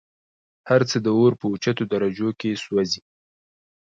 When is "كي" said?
2.39-2.51